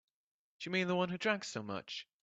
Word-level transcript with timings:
You 0.61 0.71
mean 0.71 0.87
the 0.87 0.95
one 0.95 1.09
who 1.09 1.19
drank 1.19 1.43
so 1.43 1.61
much? 1.61 2.07